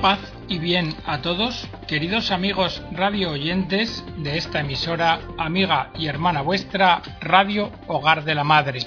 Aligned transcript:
Paz 0.00 0.32
y 0.48 0.58
bien 0.58 0.94
a 1.04 1.20
todos, 1.20 1.68
queridos 1.86 2.30
amigos 2.30 2.82
radio 2.90 3.32
oyentes 3.32 4.02
de 4.16 4.38
esta 4.38 4.60
emisora, 4.60 5.20
amiga 5.36 5.92
y 5.94 6.06
hermana 6.06 6.40
vuestra, 6.40 7.02
Radio 7.20 7.70
Hogar 7.86 8.24
de 8.24 8.34
la 8.34 8.42
Madre. 8.42 8.80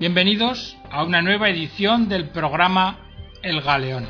Bienvenidos 0.00 0.76
a 0.90 1.04
una 1.04 1.22
nueva 1.22 1.48
edición 1.50 2.08
del 2.08 2.30
programa 2.30 2.98
El 3.42 3.60
Galeón. 3.60 4.08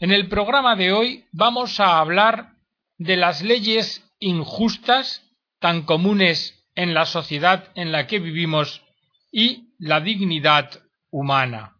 En 0.00 0.12
el 0.12 0.28
programa 0.30 0.76
de 0.76 0.94
hoy 0.94 1.26
vamos 1.30 1.78
a 1.78 1.98
hablar 1.98 2.54
de 2.96 3.18
las 3.18 3.42
leyes 3.42 4.02
injustas 4.18 5.30
tan 5.60 5.82
comunes 5.82 6.66
en 6.74 6.94
la 6.94 7.04
sociedad 7.04 7.68
en 7.74 7.92
la 7.92 8.06
que 8.06 8.18
vivimos 8.18 8.82
y 9.30 9.74
la 9.78 10.00
dignidad 10.00 10.70
humana. 11.10 11.76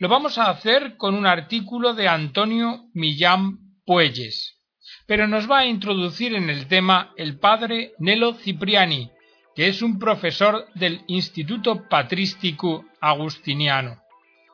Lo 0.00 0.08
vamos 0.08 0.38
a 0.38 0.48
hacer 0.48 0.96
con 0.96 1.14
un 1.14 1.26
artículo 1.26 1.92
de 1.92 2.08
Antonio 2.08 2.86
Millán 2.94 3.58
Puelles, 3.84 4.58
pero 5.06 5.28
nos 5.28 5.48
va 5.48 5.58
a 5.58 5.66
introducir 5.66 6.34
en 6.34 6.48
el 6.48 6.68
tema 6.68 7.12
el 7.18 7.38
padre 7.38 7.92
Nelo 7.98 8.32
Cipriani, 8.32 9.10
que 9.54 9.68
es 9.68 9.82
un 9.82 9.98
profesor 9.98 10.68
del 10.74 11.02
Instituto 11.06 11.86
Patrístico 11.90 12.86
Agustiniano. 12.98 14.00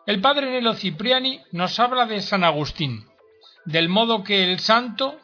El 0.05 0.21
padre 0.21 0.51
Nelo 0.51 0.75
Cipriani 0.75 1.39
nos 1.53 1.79
habla 1.79 2.07
de 2.07 2.23
San 2.23 2.43
Agustín, 2.43 3.05
del 3.67 3.89
modo 3.89 4.25
que 4.25 4.43
el 4.43 4.59
santo 4.59 5.17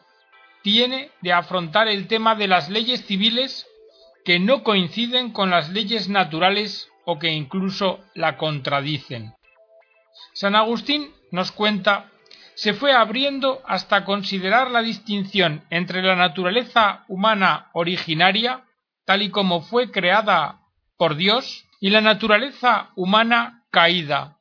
tiene 0.61 1.09
de 1.19 1.33
afrontar 1.33 1.89
el 1.89 2.07
tema 2.07 2.35
de 2.35 2.47
las 2.47 2.69
leyes 2.69 3.05
civiles 3.05 3.67
que 4.23 4.39
no 4.39 4.63
coinciden 4.63 5.33
con 5.33 5.49
las 5.49 5.69
leyes 5.71 6.07
naturales 6.07 6.87
o 7.03 7.19
que 7.19 7.33
incluso 7.33 7.99
la 8.15 8.37
contradicen. 8.37 9.33
San 10.33 10.55
Agustín 10.55 11.11
nos 11.31 11.51
cuenta 11.51 12.09
se 12.55 12.73
fue 12.73 12.93
abriendo 12.93 13.61
hasta 13.65 14.05
considerar 14.05 14.69
la 14.69 14.81
distinción 14.81 15.65
entre 15.69 16.01
la 16.01 16.15
naturaleza 16.15 17.03
humana 17.07 17.69
originaria, 17.73 18.63
tal 19.05 19.21
y 19.23 19.29
como 19.29 19.61
fue 19.61 19.91
creada 19.91 20.59
por 20.97 21.15
Dios, 21.15 21.65
y 21.79 21.89
la 21.89 22.01
naturaleza 22.01 22.91
humana 22.95 23.65
caída, 23.71 24.37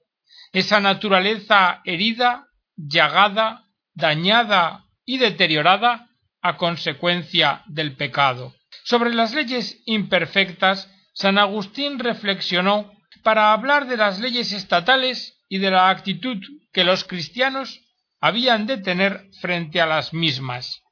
esa 0.53 0.81
naturaleza 0.81 1.81
herida, 1.85 2.47
llagada, 2.77 3.65
dañada 3.95 4.85
y 5.05 5.19
deteriorada 5.19 6.09
a 6.43 6.57
consecuencia 6.57 7.63
del 7.67 7.97
pecado. 7.97 8.55
Sobre 8.85 9.15
las 9.15 9.35
leyes 9.35 9.81
imperfectas, 9.87 10.91
San 11.15 11.39
Agustín 11.39 11.99
reflexionó 11.99 12.93
para 13.23 13.53
hablar 13.53 13.87
de 13.87 13.97
las 13.97 14.19
leyes 14.19 14.53
estatales 14.53 15.39
y 15.49 15.59
de 15.59 15.71
la 15.71 15.91
actitud 15.91 16.39
que 16.73 16.85
los 16.85 17.05
cristianos 17.05 17.81
habían 18.21 18.67
de 18.67 18.79
tener 18.79 19.29
frente 19.41 19.81
a 19.81 19.87
las 19.87 20.13
mismas. 20.13 20.83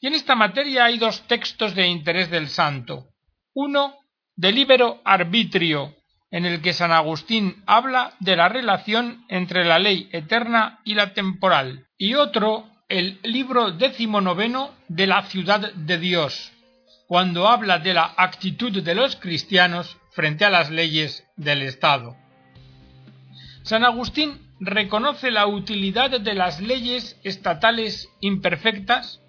Y 0.00 0.08
en 0.08 0.14
esta 0.14 0.34
materia 0.34 0.84
hay 0.84 0.98
dos 0.98 1.26
textos 1.26 1.74
de 1.74 1.86
interés 1.86 2.30
del 2.30 2.48
santo. 2.48 3.08
Uno, 3.54 3.94
de 4.34 4.52
libero 4.52 5.00
arbitrio, 5.04 5.94
en 6.30 6.46
el 6.46 6.62
que 6.62 6.72
San 6.72 6.92
Agustín 6.92 7.62
habla 7.66 8.14
de 8.18 8.36
la 8.36 8.48
relación 8.48 9.24
entre 9.28 9.64
la 9.64 9.78
ley 9.78 10.08
eterna 10.12 10.80
y 10.84 10.94
la 10.94 11.12
temporal, 11.12 11.86
y 11.98 12.14
otro, 12.14 12.68
el 12.88 13.20
libro 13.22 13.70
decimonoveno 13.70 14.70
de 14.88 15.06
la 15.06 15.22
ciudad 15.26 15.72
de 15.72 15.98
Dios, 15.98 16.52
cuando 17.06 17.48
habla 17.48 17.78
de 17.78 17.94
la 17.94 18.14
actitud 18.16 18.82
de 18.82 18.94
los 18.94 19.16
cristianos 19.16 19.98
frente 20.12 20.44
a 20.44 20.50
las 20.50 20.70
leyes 20.70 21.24
del 21.36 21.62
Estado. 21.62 22.16
San 23.62 23.84
Agustín 23.84 24.40
reconoce 24.60 25.30
la 25.30 25.46
utilidad 25.46 26.20
de 26.20 26.34
las 26.34 26.60
leyes 26.60 27.18
estatales 27.24 28.08
imperfectas 28.20 29.20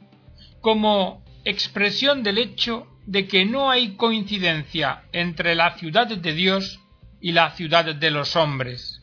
como 0.62 1.24
expresión 1.46 2.24
del 2.24 2.38
hecho 2.38 2.88
de 3.06 3.28
que 3.28 3.46
no 3.46 3.70
hay 3.70 3.96
coincidencia 3.96 5.04
entre 5.12 5.56
la 5.56 5.78
ciudad 5.78 6.08
de 6.08 6.34
Dios 6.34 6.80
y 7.20 7.32
la 7.32 7.52
ciudad 7.52 7.96
de 7.96 8.12
los 8.12 8.36
hombres. 8.36 9.02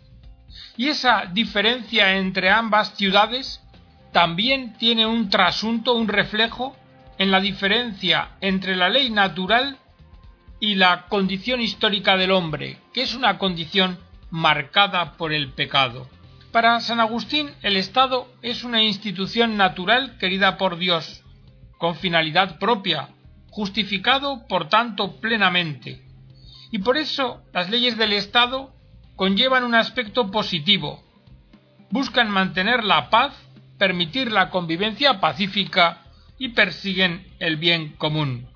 Y 0.76 0.88
esa 0.88 1.26
diferencia 1.26 2.16
entre 2.16 2.50
ambas 2.50 2.96
ciudades 2.96 3.60
también 4.12 4.74
tiene 4.78 5.06
un 5.06 5.28
trasunto, 5.28 5.94
un 5.94 6.08
reflejo 6.08 6.76
en 7.18 7.30
la 7.30 7.40
diferencia 7.40 8.30
entre 8.40 8.76
la 8.76 8.88
ley 8.88 9.10
natural 9.10 9.76
y 10.60 10.74
la 10.76 11.06
condición 11.08 11.60
histórica 11.60 12.16
del 12.16 12.30
hombre, 12.30 12.78
que 12.92 13.02
es 13.02 13.14
una 13.14 13.38
condición 13.38 13.98
marcada 14.30 15.14
por 15.16 15.32
el 15.32 15.52
pecado. 15.52 16.08
Para 16.52 16.80
San 16.80 17.00
Agustín 17.00 17.50
el 17.62 17.76
Estado 17.76 18.28
es 18.42 18.62
una 18.62 18.82
institución 18.82 19.56
natural 19.56 20.18
querida 20.18 20.56
por 20.56 20.78
Dios, 20.78 21.24
con 21.78 21.96
finalidad 21.96 22.58
propia, 22.58 23.08
justificado 23.50 24.46
por 24.46 24.68
tanto 24.68 25.20
plenamente. 25.20 26.02
Y 26.70 26.78
por 26.78 26.96
eso 26.96 27.42
las 27.52 27.70
leyes 27.70 27.96
del 27.96 28.12
Estado 28.12 28.72
conllevan 29.16 29.64
un 29.64 29.74
aspecto 29.74 30.30
positivo, 30.30 31.02
buscan 31.90 32.30
mantener 32.30 32.84
la 32.84 33.10
paz 33.10 33.34
permitir 33.80 34.30
la 34.30 34.50
convivencia 34.50 35.20
pacífica 35.20 36.02
y 36.38 36.50
persiguen 36.50 37.26
el 37.38 37.56
bien 37.56 37.94
común. 37.96 38.46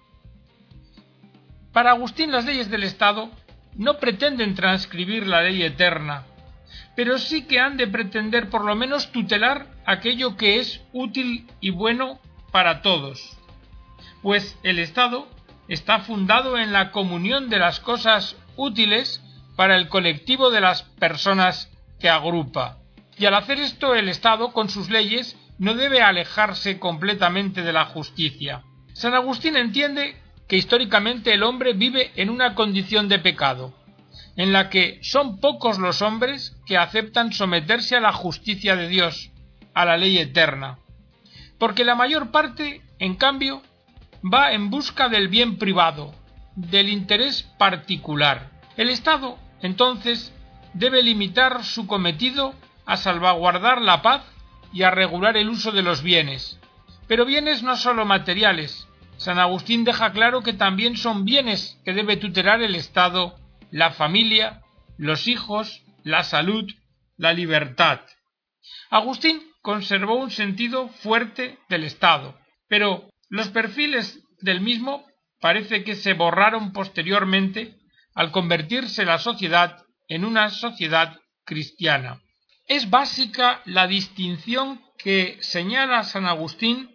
Para 1.74 1.90
Agustín 1.90 2.30
las 2.30 2.44
leyes 2.44 2.70
del 2.70 2.84
Estado 2.84 3.30
no 3.74 3.98
pretenden 3.98 4.54
transcribir 4.54 5.26
la 5.26 5.42
ley 5.42 5.60
eterna, 5.64 6.22
pero 6.94 7.18
sí 7.18 7.46
que 7.46 7.58
han 7.58 7.76
de 7.76 7.88
pretender 7.88 8.48
por 8.48 8.64
lo 8.64 8.76
menos 8.76 9.10
tutelar 9.10 9.66
aquello 9.84 10.36
que 10.36 10.60
es 10.60 10.80
útil 10.92 11.48
y 11.60 11.70
bueno 11.70 12.20
para 12.52 12.80
todos, 12.80 13.36
pues 14.22 14.56
el 14.62 14.78
Estado 14.78 15.26
está 15.66 15.98
fundado 15.98 16.56
en 16.58 16.72
la 16.72 16.92
comunión 16.92 17.50
de 17.50 17.58
las 17.58 17.80
cosas 17.80 18.36
útiles 18.54 19.20
para 19.56 19.76
el 19.76 19.88
colectivo 19.88 20.52
de 20.52 20.60
las 20.60 20.84
personas 20.84 21.72
que 21.98 22.08
agrupa. 22.08 22.78
Y 23.18 23.26
al 23.26 23.34
hacer 23.34 23.58
esto 23.58 23.96
el 23.96 24.08
Estado, 24.08 24.52
con 24.52 24.68
sus 24.68 24.90
leyes, 24.90 25.36
no 25.58 25.74
debe 25.74 26.02
alejarse 26.02 26.78
completamente 26.78 27.62
de 27.62 27.72
la 27.72 27.86
justicia. 27.86 28.62
San 28.92 29.14
Agustín 29.14 29.56
entiende 29.56 30.22
que 30.48 30.56
históricamente 30.56 31.32
el 31.32 31.42
hombre 31.42 31.72
vive 31.72 32.12
en 32.16 32.30
una 32.30 32.54
condición 32.54 33.08
de 33.08 33.18
pecado, 33.18 33.74
en 34.36 34.52
la 34.52 34.68
que 34.68 34.98
son 35.02 35.40
pocos 35.40 35.78
los 35.78 36.02
hombres 36.02 36.56
que 36.66 36.76
aceptan 36.76 37.32
someterse 37.32 37.96
a 37.96 38.00
la 38.00 38.12
justicia 38.12 38.76
de 38.76 38.88
Dios, 38.88 39.30
a 39.74 39.84
la 39.84 39.96
ley 39.96 40.18
eterna, 40.18 40.78
porque 41.58 41.84
la 41.84 41.94
mayor 41.94 42.30
parte, 42.30 42.82
en 42.98 43.14
cambio, 43.14 43.62
va 44.22 44.52
en 44.52 44.70
busca 44.70 45.08
del 45.08 45.28
bien 45.28 45.56
privado, 45.58 46.14
del 46.56 46.88
interés 46.88 47.42
particular. 47.58 48.50
El 48.76 48.90
Estado, 48.90 49.38
entonces, 49.62 50.32
debe 50.72 51.02
limitar 51.02 51.64
su 51.64 51.86
cometido 51.86 52.54
a 52.86 52.96
salvaguardar 52.96 53.80
la 53.80 54.02
paz 54.02 54.22
y 54.72 54.82
a 54.82 54.90
regular 54.90 55.36
el 55.36 55.48
uso 55.48 55.72
de 55.72 55.82
los 55.82 56.02
bienes. 56.02 56.58
Pero 57.06 57.24
bienes 57.24 57.62
no 57.62 57.76
solo 57.76 58.04
materiales. 58.04 58.88
San 59.16 59.38
Agustín 59.38 59.84
deja 59.84 60.12
claro 60.12 60.42
que 60.42 60.52
también 60.52 60.96
son 60.96 61.24
bienes 61.24 61.80
que 61.84 61.92
debe 61.92 62.16
tutelar 62.16 62.62
el 62.62 62.74
Estado, 62.74 63.38
la 63.70 63.90
familia, 63.90 64.62
los 64.98 65.28
hijos, 65.28 65.82
la 66.02 66.24
salud, 66.24 66.70
la 67.16 67.32
libertad. 67.32 68.00
Agustín 68.90 69.42
conservó 69.62 70.16
un 70.16 70.30
sentido 70.30 70.88
fuerte 70.88 71.58
del 71.68 71.84
Estado, 71.84 72.38
pero 72.68 73.08
los 73.28 73.48
perfiles 73.48 74.20
del 74.40 74.60
mismo 74.60 75.06
parece 75.40 75.84
que 75.84 75.94
se 75.94 76.14
borraron 76.14 76.72
posteriormente 76.72 77.76
al 78.14 78.30
convertirse 78.30 79.04
la 79.04 79.18
sociedad 79.18 79.84
en 80.08 80.24
una 80.24 80.50
sociedad 80.50 81.18
cristiana. 81.44 82.20
Es 82.66 82.88
básica 82.90 83.62
la 83.64 83.86
distinción 83.86 84.80
que 84.98 85.38
señala 85.40 86.04
San 86.04 86.26
Agustín 86.26 86.93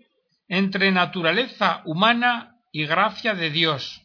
entre 0.50 0.92
naturaleza 0.92 1.82
humana 1.86 2.58
y 2.72 2.86
gracia 2.86 3.36
de 3.36 3.52
Dios, 3.52 4.02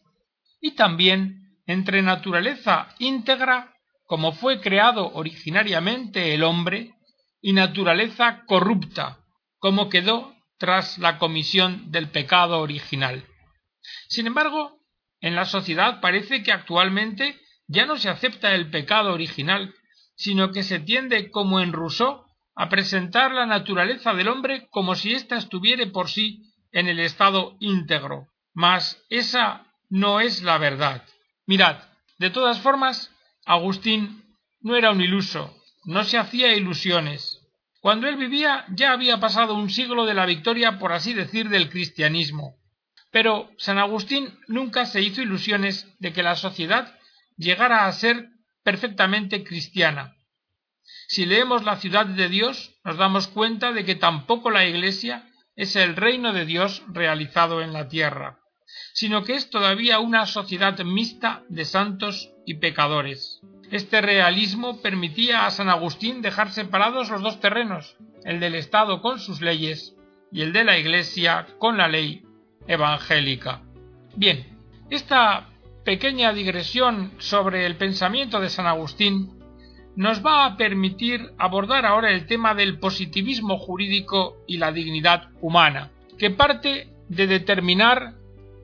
y 0.60 0.72
también 0.72 1.58
entre 1.66 2.02
naturaleza 2.02 2.94
íntegra, 2.98 3.74
como 4.06 4.32
fue 4.32 4.60
creado 4.60 5.12
originariamente 5.14 6.34
el 6.34 6.44
hombre, 6.44 6.94
y 7.40 7.52
naturaleza 7.52 8.44
corrupta, 8.46 9.18
como 9.58 9.88
quedó 9.88 10.34
tras 10.58 10.98
la 10.98 11.18
comisión 11.18 11.90
del 11.90 12.08
pecado 12.10 12.60
original. 12.60 13.26
Sin 14.08 14.26
embargo, 14.26 14.78
en 15.20 15.34
la 15.34 15.44
sociedad 15.44 16.00
parece 16.00 16.42
que 16.42 16.52
actualmente 16.52 17.38
ya 17.66 17.86
no 17.86 17.96
se 17.96 18.08
acepta 18.08 18.54
el 18.54 18.70
pecado 18.70 19.12
original, 19.12 19.74
sino 20.16 20.52
que 20.52 20.62
se 20.62 20.78
tiende, 20.80 21.30
como 21.30 21.60
en 21.60 21.72
Rousseau, 21.72 22.23
a 22.56 22.68
presentar 22.68 23.32
la 23.32 23.46
naturaleza 23.46 24.14
del 24.14 24.28
hombre 24.28 24.68
como 24.70 24.94
si 24.94 25.12
ésta 25.12 25.36
estuviere 25.36 25.86
por 25.86 26.08
sí 26.08 26.42
en 26.72 26.88
el 26.88 27.00
estado 27.00 27.56
íntegro. 27.60 28.28
Mas 28.52 29.02
esa 29.10 29.66
no 29.90 30.20
es 30.20 30.42
la 30.42 30.58
verdad. 30.58 31.04
Mirad, 31.46 31.82
de 32.18 32.30
todas 32.30 32.60
formas, 32.60 33.10
Agustín 33.44 34.24
no 34.60 34.76
era 34.76 34.90
un 34.92 35.00
iluso, 35.00 35.54
no 35.84 36.04
se 36.04 36.18
hacía 36.18 36.54
ilusiones. 36.54 37.40
Cuando 37.80 38.08
él 38.08 38.16
vivía 38.16 38.64
ya 38.70 38.92
había 38.92 39.20
pasado 39.20 39.54
un 39.54 39.68
siglo 39.68 40.06
de 40.06 40.14
la 40.14 40.24
victoria, 40.24 40.78
por 40.78 40.92
así 40.92 41.12
decir, 41.12 41.50
del 41.50 41.68
cristianismo. 41.68 42.56
Pero 43.10 43.50
San 43.58 43.78
Agustín 43.78 44.38
nunca 44.48 44.86
se 44.86 45.02
hizo 45.02 45.20
ilusiones 45.20 45.86
de 45.98 46.12
que 46.12 46.22
la 46.22 46.34
sociedad 46.34 46.98
llegara 47.36 47.86
a 47.86 47.92
ser 47.92 48.30
perfectamente 48.62 49.44
cristiana. 49.44 50.13
Si 51.08 51.26
leemos 51.26 51.64
la 51.64 51.76
ciudad 51.76 52.06
de 52.06 52.28
Dios, 52.28 52.76
nos 52.84 52.96
damos 52.96 53.28
cuenta 53.28 53.72
de 53.72 53.84
que 53.84 53.94
tampoco 53.94 54.50
la 54.50 54.66
Iglesia 54.66 55.28
es 55.56 55.76
el 55.76 55.96
reino 55.96 56.32
de 56.32 56.44
Dios 56.44 56.82
realizado 56.88 57.62
en 57.62 57.72
la 57.72 57.88
tierra, 57.88 58.40
sino 58.92 59.24
que 59.24 59.34
es 59.34 59.50
todavía 59.50 60.00
una 60.00 60.26
sociedad 60.26 60.78
mixta 60.80 61.42
de 61.48 61.64
santos 61.64 62.30
y 62.46 62.54
pecadores. 62.54 63.40
Este 63.70 64.00
realismo 64.00 64.82
permitía 64.82 65.46
a 65.46 65.50
San 65.50 65.68
Agustín 65.68 66.22
dejar 66.22 66.52
separados 66.52 67.10
los 67.10 67.22
dos 67.22 67.40
terrenos, 67.40 67.96
el 68.24 68.40
del 68.40 68.54
Estado 68.54 69.00
con 69.00 69.20
sus 69.20 69.40
leyes 69.40 69.94
y 70.32 70.42
el 70.42 70.52
de 70.52 70.64
la 70.64 70.78
Iglesia 70.78 71.46
con 71.58 71.76
la 71.76 71.88
ley 71.88 72.24
evangélica. 72.66 73.62
Bien, 74.16 74.58
esta 74.90 75.48
pequeña 75.84 76.32
digresión 76.32 77.12
sobre 77.18 77.66
el 77.66 77.76
pensamiento 77.76 78.40
de 78.40 78.48
San 78.48 78.66
Agustín 78.66 79.43
nos 79.96 80.24
va 80.24 80.44
a 80.44 80.56
permitir 80.56 81.32
abordar 81.38 81.86
ahora 81.86 82.10
el 82.10 82.26
tema 82.26 82.54
del 82.54 82.78
positivismo 82.78 83.58
jurídico 83.58 84.36
y 84.46 84.58
la 84.58 84.72
dignidad 84.72 85.28
humana, 85.40 85.90
que 86.18 86.30
parte 86.30 86.88
de 87.08 87.26
determinar 87.26 88.14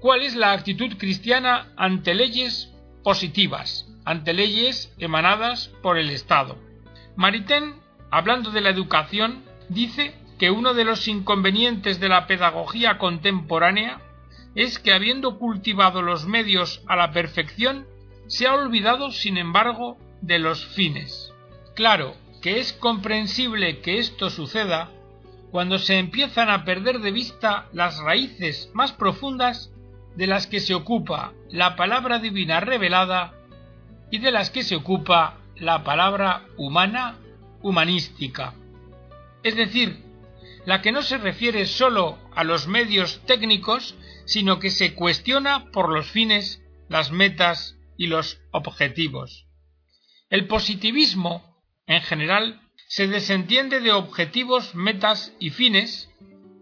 cuál 0.01 0.23
es 0.23 0.35
la 0.35 0.53
actitud 0.53 0.97
cristiana 0.99 1.69
ante 1.77 2.15
leyes 2.15 2.73
positivas, 3.05 3.89
ante 4.05 4.33
leyes 4.33 4.93
emanadas 4.99 5.69
por 5.83 5.99
el 5.99 6.11
Estado. 6.11 6.59
Maritain, 7.17 7.75
hablando 8.11 8.51
de 8.51 8.61
la 8.61 8.71
educación, 8.71 9.45
dice 9.69 10.15
que 10.39 10.51
uno 10.51 10.75
de 10.75 10.85
los 10.85 11.07
inconvenientes 11.07 12.01
de 12.01 12.09
la 12.09 12.27
pedagogía 12.27 12.99
contemporánea 12.99 14.01
es 14.55 14.79
que 14.79 14.93
habiendo 14.93 15.39
cultivado 15.39 16.03
los 16.03 16.27
medios 16.27 16.83
a 16.89 16.97
la 16.97 17.13
perfección, 17.13 17.87
se 18.27 18.47
ha 18.47 18.55
olvidado, 18.55 19.11
sin 19.11 19.37
embargo, 19.37 19.99
de 20.21 20.39
los 20.39 20.65
fines. 20.67 21.33
Claro 21.75 22.15
que 22.43 22.61
es 22.61 22.73
comprensible 22.73 23.81
que 23.81 23.99
esto 23.99 24.31
suceda 24.31 24.91
cuando 25.51 25.79
se 25.79 25.99
empiezan 25.99 26.49
a 26.49 26.65
perder 26.65 27.01
de 27.01 27.11
vista 27.11 27.69
las 27.73 27.99
raíces 27.99 28.71
más 28.73 28.93
profundas 28.93 29.71
de 30.17 30.27
las 30.27 30.47
que 30.47 30.61
se 30.61 30.75
ocupa 30.75 31.33
la 31.51 31.77
palabra 31.77 32.19
divina 32.19 32.61
revelada 32.61 33.35
y 34.11 34.19
de 34.19 34.31
las 34.31 34.51
que 34.51 34.63
se 34.63 34.77
ocupa 34.77 35.39
la 35.57 35.85
palabra 35.85 36.47
humana 36.57 37.19
humanística. 37.63 38.55
Es 39.43 39.57
decir, 39.57 40.03
la 40.65 40.83
que 40.83 40.93
no 40.93 41.03
se 41.03 41.19
refiere 41.19 41.67
sólo 41.67 42.19
a 42.35 42.45
los 42.45 42.67
medios 42.67 43.21
técnicos, 43.27 43.95
sino 44.25 44.59
que 44.59 44.71
se 44.71 44.95
cuestiona 44.95 45.71
por 45.73 45.89
los 45.89 46.11
fines, 46.11 46.63
las 46.89 47.11
metas 47.11 47.77
y 47.97 48.07
los 48.07 48.41
objetivos. 48.53 49.47
El 50.31 50.47
positivismo, 50.47 51.43
en 51.89 52.03
general, 52.03 52.61
se 52.87 53.09
desentiende 53.09 53.81
de 53.81 53.91
objetivos, 53.91 54.77
metas 54.77 55.35
y 55.41 55.51
fines 55.51 56.09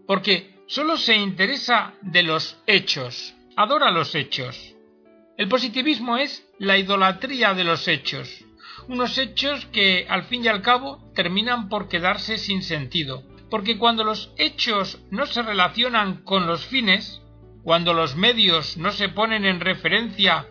porque 0.07 0.55
sólo 0.65 0.97
se 0.97 1.15
interesa 1.15 1.93
de 2.01 2.23
los 2.23 2.57
hechos, 2.65 3.35
adora 3.55 3.91
los 3.91 4.15
hechos. 4.15 4.75
El 5.37 5.47
positivismo 5.47 6.17
es 6.17 6.43
la 6.57 6.79
idolatría 6.79 7.53
de 7.53 7.63
los 7.63 7.87
hechos, 7.87 8.43
unos 8.87 9.19
hechos 9.19 9.67
que 9.67 10.07
al 10.09 10.23
fin 10.23 10.43
y 10.43 10.47
al 10.47 10.63
cabo 10.63 11.11
terminan 11.13 11.69
por 11.69 11.89
quedarse 11.89 12.39
sin 12.39 12.63
sentido, 12.63 13.23
porque 13.51 13.77
cuando 13.77 14.03
los 14.03 14.33
hechos 14.37 14.99
no 15.11 15.27
se 15.27 15.43
relacionan 15.43 16.23
con 16.23 16.47
los 16.47 16.65
fines, 16.65 17.21
cuando 17.63 17.93
los 17.93 18.15
medios 18.15 18.77
no 18.77 18.91
se 18.91 19.09
ponen 19.09 19.45
en 19.45 19.59
referencia 19.59 20.47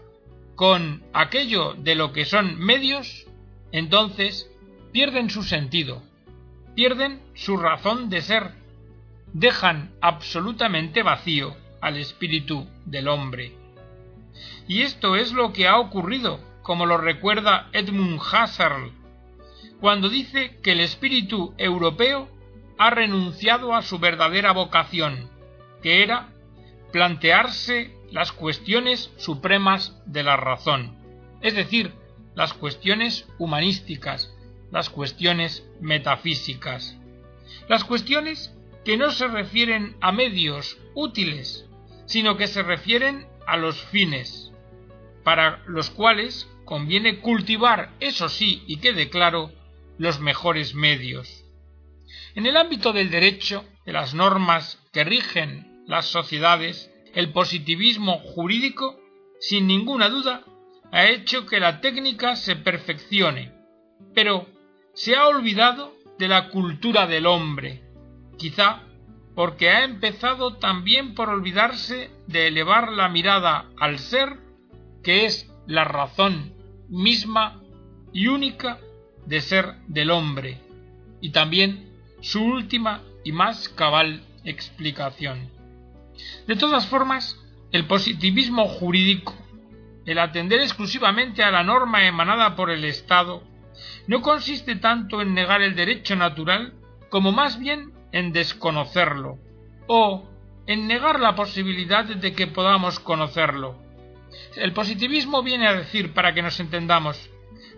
con 0.59 1.05
aquello 1.13 1.75
de 1.75 1.95
lo 1.95 2.13
que 2.13 2.25
son 2.25 2.59
medios, 2.59 3.29
entonces 3.71 4.51
pierden 4.91 5.31
su 5.31 5.45
sentido, 5.45 6.03
pierden 6.75 7.23
su 7.35 7.57
razón 7.57 8.11
de 8.11 8.23
ser, 8.23 8.55
dejan 9.33 9.93
absolutamente 10.01 11.05
vacío 11.05 11.57
al 11.81 11.97
espíritu 11.97 12.67
del 12.87 13.07
hombre. 13.07 13.53
Y 14.67 14.83
esto 14.83 15.15
es 15.15 15.33
lo 15.33 15.53
que 15.53 15.69
ha 15.69 15.79
ocurrido, 15.79 16.41
como 16.63 16.87
lo 16.87 16.99
recuerda 16.99 17.69
Edmund 17.73 18.19
Husserl, 18.19 18.91
cuando 19.79 20.09
dice 20.09 20.59
que 20.61 20.73
el 20.73 20.81
espíritu 20.81 21.55
europeo 21.57 22.29
ha 22.79 22.91
renunciado 22.91 23.77
a 23.77 23.83
su 23.83 24.01
verdadera 24.01 24.51
vocación, 24.51 25.31
que 25.85 26.03
era 26.03 26.31
plantearse 26.91 27.97
las 28.11 28.33
cuestiones 28.33 29.11
supremas 29.17 30.01
de 30.07 30.23
la 30.23 30.37
razón, 30.37 30.97
es 31.41 31.55
decir, 31.55 31.93
las 32.35 32.53
cuestiones 32.55 33.27
humanísticas, 33.39 34.35
las 34.71 34.91
cuestiones 34.91 35.65
metafísicas, 35.81 36.97
las 37.69 37.85
cuestiones 37.85 38.55
que 38.85 38.97
no 38.97 39.11
se 39.11 39.27
refieren 39.29 39.97
a 40.01 40.13
medios 40.13 40.79
útiles, 40.95 41.67
sino 42.07 42.37
que 42.37 42.47
se 42.47 42.63
refieren 42.63 43.27
a 43.47 43.57
los 43.57 43.83
fines, 43.87 44.53
para 45.25 45.63
los 45.67 45.91
cuales 45.91 46.49
conviene 46.65 47.19
cultivar, 47.21 47.93
eso 48.01 48.29
sí, 48.29 48.63
y 48.67 48.79
quede 48.79 49.11
claro, 49.11 49.53
los 49.99 50.21
mejores 50.21 50.75
medios. 50.75 51.45
En 52.35 52.47
el 52.47 52.57
ámbito 52.57 52.93
del 52.93 53.11
derecho, 53.11 53.65
de 53.85 53.93
las 53.93 54.15
normas 54.15 54.79
que 54.93 55.05
rigen 55.05 55.83
las 55.87 56.07
sociedades, 56.07 56.91
el 57.19 57.33
positivismo 57.33 58.21
jurídico, 58.21 58.97
sin 59.41 59.67
ninguna 59.67 60.09
duda, 60.09 60.45
ha 60.93 61.09
hecho 61.09 61.47
que 61.47 61.59
la 61.59 61.81
técnica 61.81 62.37
se 62.37 62.55
perfeccione, 62.55 63.51
pero 64.15 64.47
se 64.95 65.17
ha 65.17 65.27
olvidado 65.27 65.97
de 66.17 66.29
la 66.29 66.49
cultura 66.51 67.09
del 67.09 67.27
hombre, 67.27 67.83
quizá 68.37 68.85
porque 69.35 69.69
ha 69.69 69.83
empezado 69.83 70.59
también 70.59 71.17
por 71.17 71.29
olvidarse 71.29 72.09
de 72.29 72.47
elevar 72.47 72.93
la 72.93 73.09
mirada 73.09 73.69
al 73.81 73.99
ser, 73.99 74.37
que 75.03 75.27
es 75.27 75.51
la 75.67 75.83
razón 75.83 76.55
misma 76.89 77.61
y 78.13 78.29
única 78.29 78.79
de 79.27 79.41
ser 79.41 79.75
del 79.89 80.13
hombre, 80.13 80.61
y 81.21 81.31
también 81.31 81.99
su 82.21 82.45
última 82.45 83.03
y 83.25 83.33
más 83.33 83.69
cabal 83.71 84.23
explicación. 84.45 85.58
De 86.47 86.57
todas 86.57 86.87
formas, 86.87 87.39
el 87.73 87.87
positivismo 87.87 88.67
jurídico, 88.67 89.35
el 90.07 90.19
atender 90.19 90.61
exclusivamente 90.61 91.43
a 91.43 91.51
la 91.51 91.63
norma 91.63 92.07
emanada 92.07 92.57
por 92.57 92.71
el 92.71 92.85
Estado, 92.85 93.43
no 94.07 94.23
consiste 94.23 94.77
tanto 94.77 95.21
en 95.23 95.35
negar 95.35 95.63
el 95.63 95.75
derecho 95.75 96.17
natural 96.17 96.75
como 97.11 97.33
más 97.33 97.59
bien 97.59 97.93
en 98.13 98.33
desconocerlo, 98.33 99.39
o 99.87 100.29
en 100.67 100.87
negar 100.87 101.21
la 101.21 101.35
posibilidad 101.35 102.05
de 102.05 102.33
que 102.33 102.47
podamos 102.47 103.01
conocerlo. 103.01 103.79
El 104.57 104.73
positivismo 104.73 105.43
viene 105.43 105.69
a 105.69 105.75
decir, 105.75 106.13
para 106.13 106.35
que 106.35 106.43
nos 106.43 106.59
entendamos, 106.61 107.31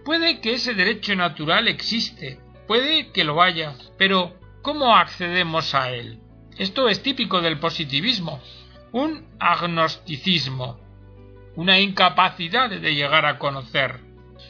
puede 0.05 0.41
que 0.41 0.55
ese 0.55 0.75
derecho 0.75 1.15
natural 1.15 1.69
existe, 1.69 2.39
Puede 2.71 3.11
que 3.11 3.25
lo 3.25 3.43
haya, 3.43 3.75
pero 3.99 4.33
¿cómo 4.63 4.95
accedemos 4.95 5.75
a 5.75 5.91
él? 5.91 6.21
Esto 6.59 6.89
es 6.89 7.03
típico 7.03 7.41
del 7.41 7.59
positivismo, 7.59 8.41
un 8.93 9.27
agnosticismo, 9.39 10.79
una 11.57 11.79
incapacidad 11.81 12.71
de 12.71 12.95
llegar 12.95 13.27
a 13.27 13.39
conocer. 13.39 14.01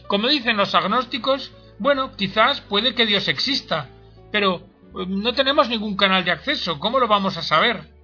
Como 0.06 0.28
dicen 0.28 0.56
los 0.56 0.74
agnósticos, 0.74 1.52
bueno, 1.78 2.16
quizás 2.16 2.60
puede 2.60 2.94
que 2.94 3.06
Dios 3.06 3.28
exista, 3.28 3.88
pero 4.32 4.56
eh, 4.56 5.06
no 5.06 5.32
tenemos 5.34 5.68
ningún 5.68 5.96
canal 5.96 6.24
de 6.24 6.32
acceso, 6.32 6.78
¿cómo 6.78 6.98
lo 6.98 7.08
vamos 7.08 7.36
a 7.36 7.42
saber? 7.42 7.94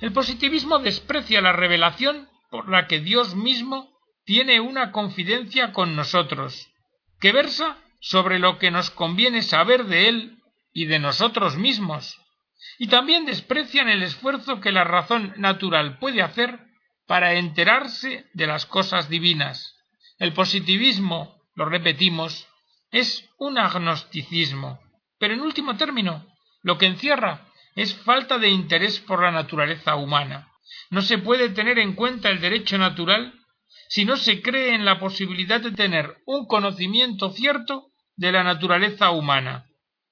El 0.00 0.12
positivismo 0.12 0.78
desprecia 0.78 1.40
la 1.40 1.52
revelación 1.52 2.28
por 2.50 2.68
la 2.68 2.86
que 2.86 3.00
Dios 3.00 3.34
mismo 3.34 3.90
tiene 4.24 4.60
una 4.60 4.92
confidencia 4.92 5.72
con 5.72 5.96
nosotros, 5.96 6.68
que 7.20 7.32
versa 7.32 7.78
sobre 8.00 8.38
lo 8.38 8.58
que 8.58 8.70
nos 8.70 8.90
conviene 8.90 9.42
saber 9.42 9.84
de 9.86 10.08
él 10.08 10.38
y 10.72 10.86
de 10.86 10.98
nosotros 10.98 11.56
mismos, 11.56 12.20
y 12.78 12.88
también 12.88 13.24
desprecian 13.24 13.88
el 13.88 14.02
esfuerzo 14.02 14.60
que 14.60 14.72
la 14.72 14.84
razón 14.84 15.34
natural 15.36 15.98
puede 15.98 16.22
hacer 16.22 16.60
para 17.06 17.34
enterarse 17.34 18.26
de 18.34 18.46
las 18.46 18.66
cosas 18.66 19.08
divinas. 19.08 19.76
El 20.18 20.32
positivismo, 20.32 21.40
lo 21.54 21.66
repetimos, 21.66 22.46
es 22.90 23.28
un 23.38 23.58
agnosticismo, 23.58 24.80
pero 25.18 25.34
en 25.34 25.40
último 25.40 25.76
término, 25.76 26.26
lo 26.62 26.78
que 26.78 26.86
encierra 26.86 27.46
es 27.74 27.94
falta 27.94 28.38
de 28.38 28.48
interés 28.48 28.98
por 29.00 29.22
la 29.22 29.30
naturaleza 29.30 29.96
humana. 29.96 30.50
No 30.90 31.02
se 31.02 31.18
puede 31.18 31.50
tener 31.50 31.78
en 31.78 31.94
cuenta 31.94 32.30
el 32.30 32.40
derecho 32.40 32.78
natural 32.78 33.34
si 33.88 34.04
no 34.04 34.16
se 34.16 34.42
cree 34.42 34.74
en 34.74 34.84
la 34.84 34.98
posibilidad 34.98 35.60
de 35.60 35.72
tener 35.72 36.16
un 36.26 36.46
conocimiento 36.46 37.30
cierto 37.30 37.92
de 38.16 38.32
la 38.32 38.42
naturaleza 38.42 39.10
humana. 39.10 39.66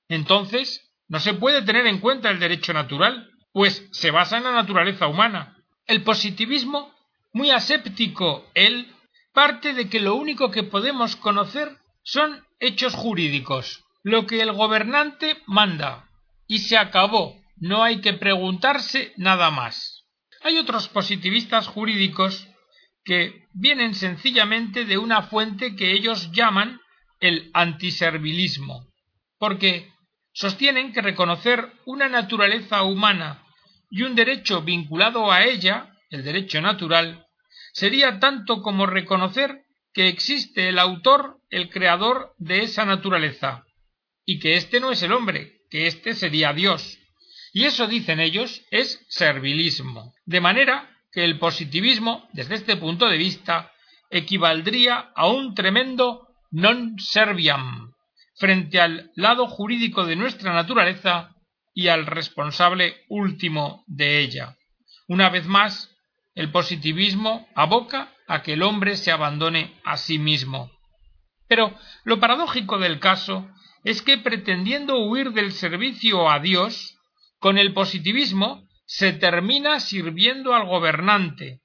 Entonces, 0.09 0.84
no 1.09 1.21
se 1.21 1.35
puede 1.35 1.63
tener 1.63 1.87
en 1.87 1.99
cuenta 2.01 2.31
el 2.31 2.41
derecho 2.41 2.73
natural, 2.73 3.31
pues 3.53 3.87
se 3.93 4.11
basa 4.11 4.39
en 4.39 4.45
la 4.45 4.53
naturaleza 4.53 5.07
humana. 5.07 5.57
El 5.87 6.03
positivismo, 6.03 6.93
muy 7.33 7.51
aséptico 7.51 8.51
él, 8.55 8.93
parte 9.33 9.75
de 9.75 9.89
que 9.89 10.01
lo 10.01 10.15
único 10.15 10.51
que 10.51 10.63
podemos 10.63 11.17
conocer 11.17 11.77
son 12.03 12.45
hechos 12.61 12.95
jurídicos, 12.95 13.85
lo 14.03 14.27
que 14.27 14.41
el 14.41 14.53
gobernante 14.53 15.39
manda, 15.47 16.09
y 16.47 16.59
se 16.59 16.77
acabó, 16.77 17.37
no 17.57 17.83
hay 17.83 18.01
que 18.01 18.13
preguntarse 18.15 19.13
nada 19.17 19.51
más. 19.51 20.05
Hay 20.43 20.59
otros 20.59 20.89
positivistas 20.89 21.67
jurídicos 21.67 22.49
que 23.05 23.47
vienen 23.53 23.95
sencillamente 23.95 24.85
de 24.85 24.99
una 24.99 25.23
fuente 25.23 25.77
que 25.77 25.93
ellos 25.93 26.31
llaman 26.33 26.81
el 27.21 27.51
antiservilismo, 27.55 28.87
porque 29.39 29.94
sostienen 30.35 30.93
que 30.93 31.01
reconocer 31.01 31.73
una 31.87 32.09
naturaleza 32.09 32.83
humana 32.83 33.43
y 33.91 34.03
un 34.03 34.15
derecho 34.15 34.63
vinculado 34.63 35.33
a 35.33 35.45
ella, 35.45 35.95
el 36.11 36.25
derecho 36.25 36.61
natural, 36.61 37.27
sería 37.73 38.19
tanto 38.19 38.61
como 38.61 38.85
reconocer 38.85 39.63
que 39.95 40.09
existe 40.09 40.69
el 40.69 40.79
autor, 40.79 41.39
el 41.51 41.71
creador 41.71 42.35
de 42.37 42.63
esa 42.63 42.85
naturaleza, 42.85 43.65
y 44.27 44.41
que 44.41 44.57
éste 44.57 44.81
no 44.81 44.91
es 44.91 45.03
el 45.03 45.13
hombre, 45.13 45.61
que 45.71 45.87
éste 45.87 46.15
sería 46.15 46.53
Dios. 46.53 46.99
Y 47.53 47.65
eso, 47.65 47.87
dicen 47.87 48.19
ellos, 48.19 48.63
es 48.73 49.05
servilismo. 49.09 50.13
De 50.27 50.41
manera 50.41 50.91
que 51.13 51.25
el 51.25 51.39
positivismo, 51.39 52.29
desde 52.33 52.57
este 52.57 52.77
punto 52.77 53.09
de 53.09 53.17
vista, 53.17 53.71
equivaldría 54.11 55.13
a 55.15 55.29
un 55.29 55.55
tremendo 55.55 56.27
non 56.51 56.95
serviam, 56.99 57.84
frente 58.37 58.81
al 58.81 59.11
lado 59.15 59.47
jurídico 59.47 60.05
de 60.05 60.17
nuestra 60.17 60.53
naturaleza 60.53 61.35
y 61.75 61.89
al 61.89 62.07
responsable 62.07 63.05
último 63.09 63.85
de 63.87 64.21
ella. 64.21 64.57
Una 65.09 65.29
vez 65.29 65.47
más, 65.47 65.91
el 66.35 66.51
positivismo 66.51 67.47
aboca 67.55 68.13
a 68.27 68.43
que 68.43 68.55
el 68.55 68.63
hombre 68.63 68.97
se 68.97 69.13
abandone 69.13 69.81
a 69.85 69.97
sí 69.97 70.19
mismo. 70.19 70.71
Pero 71.49 71.77
lo 72.05 72.21
paradójico 72.21 72.79
del 72.79 73.01
caso 73.01 73.49
es 73.85 74.03
que 74.03 74.19
pretendiendo 74.19 74.99
huir 74.99 75.33
del 75.33 75.53
servicio 75.53 76.31
a 76.31 76.41
Dios, 76.41 76.99
con 77.39 77.59
el 77.59 77.75
positivismo 77.75 78.67
se 78.87 79.13
termina 79.13 79.79
sirviendo 79.81 80.55
al 80.55 80.67
gobernante. 80.67 81.61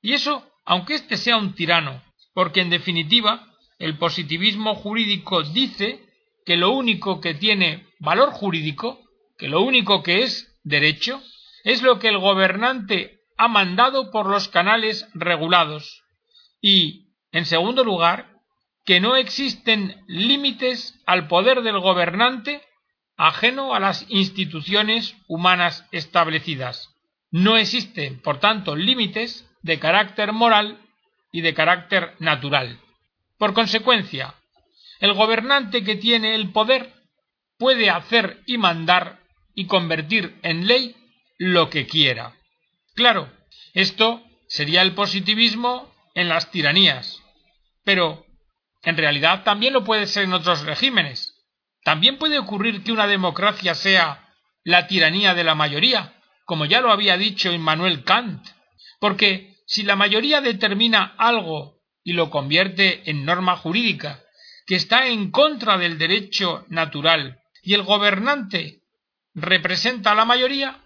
Y 0.00 0.14
eso, 0.14 0.50
aunque 0.64 0.94
éste 0.94 1.16
sea 1.16 1.36
un 1.36 1.54
tirano, 1.54 2.02
porque 2.32 2.60
en 2.62 2.70
definitiva 2.70 3.46
el 3.80 3.96
positivismo 3.96 4.74
jurídico 4.76 5.42
dice 5.42 6.04
que 6.44 6.56
lo 6.56 6.70
único 6.70 7.20
que 7.20 7.34
tiene 7.34 7.86
valor 7.98 8.30
jurídico, 8.30 9.00
que 9.38 9.48
lo 9.48 9.62
único 9.62 10.02
que 10.02 10.22
es 10.22 10.54
derecho, 10.62 11.20
es 11.64 11.82
lo 11.82 11.98
que 11.98 12.08
el 12.08 12.18
gobernante 12.18 13.20
ha 13.38 13.48
mandado 13.48 14.10
por 14.10 14.26
los 14.26 14.48
canales 14.48 15.08
regulados. 15.14 16.04
Y, 16.60 17.08
en 17.32 17.46
segundo 17.46 17.82
lugar, 17.82 18.28
que 18.84 19.00
no 19.00 19.16
existen 19.16 20.04
límites 20.06 21.00
al 21.06 21.26
poder 21.26 21.62
del 21.62 21.78
gobernante 21.80 22.60
ajeno 23.16 23.74
a 23.74 23.80
las 23.80 24.04
instituciones 24.10 25.16
humanas 25.26 25.86
establecidas. 25.90 26.90
No 27.30 27.56
existen, 27.56 28.20
por 28.20 28.40
tanto, 28.40 28.76
límites 28.76 29.48
de 29.62 29.78
carácter 29.78 30.32
moral 30.32 30.78
y 31.32 31.40
de 31.40 31.54
carácter 31.54 32.14
natural. 32.18 32.78
Por 33.40 33.54
consecuencia, 33.54 34.34
el 34.98 35.14
gobernante 35.14 35.82
que 35.82 35.96
tiene 35.96 36.34
el 36.34 36.52
poder 36.52 36.92
puede 37.58 37.88
hacer 37.88 38.42
y 38.46 38.58
mandar 38.58 39.20
y 39.54 39.66
convertir 39.66 40.38
en 40.42 40.66
ley 40.66 40.94
lo 41.38 41.70
que 41.70 41.86
quiera. 41.86 42.36
Claro, 42.94 43.32
esto 43.72 44.22
sería 44.46 44.82
el 44.82 44.92
positivismo 44.92 45.90
en 46.14 46.28
las 46.28 46.50
tiranías, 46.50 47.22
pero 47.82 48.26
en 48.82 48.98
realidad 48.98 49.42
también 49.42 49.72
lo 49.72 49.84
puede 49.84 50.06
ser 50.06 50.24
en 50.24 50.34
otros 50.34 50.60
regímenes. 50.60 51.34
También 51.82 52.18
puede 52.18 52.38
ocurrir 52.38 52.84
que 52.84 52.92
una 52.92 53.06
democracia 53.06 53.74
sea 53.74 54.34
la 54.64 54.86
tiranía 54.86 55.32
de 55.32 55.44
la 55.44 55.54
mayoría, 55.54 56.12
como 56.44 56.66
ya 56.66 56.82
lo 56.82 56.92
había 56.92 57.16
dicho 57.16 57.50
Immanuel 57.50 58.04
Kant, 58.04 58.46
porque 58.98 59.56
si 59.66 59.82
la 59.82 59.96
mayoría 59.96 60.42
determina 60.42 61.14
algo 61.16 61.79
y 62.04 62.12
lo 62.12 62.30
convierte 62.30 63.08
en 63.10 63.24
norma 63.24 63.56
jurídica 63.56 64.20
que 64.66 64.76
está 64.76 65.06
en 65.06 65.30
contra 65.30 65.78
del 65.78 65.98
derecho 65.98 66.64
natural 66.68 67.40
y 67.62 67.74
el 67.74 67.82
gobernante 67.82 68.82
representa 69.34 70.12
a 70.12 70.14
la 70.14 70.24
mayoría, 70.24 70.78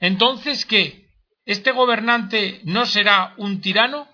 entonces 0.00 0.66
¿qué? 0.66 1.08
¿Este 1.44 1.72
gobernante 1.72 2.60
no 2.64 2.86
será 2.86 3.34
un 3.36 3.60
tirano? 3.60 4.08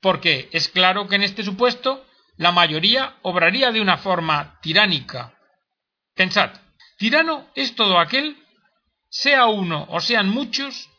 Porque 0.00 0.48
es 0.52 0.68
claro 0.68 1.08
que 1.08 1.16
en 1.16 1.22
este 1.22 1.42
supuesto 1.42 2.04
la 2.36 2.52
mayoría 2.52 3.16
obraría 3.22 3.72
de 3.72 3.80
una 3.80 3.96
forma 3.96 4.58
tiránica. 4.60 5.34
Pensad, 6.14 6.50
tirano 6.98 7.48
es 7.54 7.74
todo 7.74 7.98
aquel, 7.98 8.36
sea 9.08 9.46
uno 9.46 9.86
o 9.90 10.00
sean 10.00 10.28
muchos, 10.28 10.90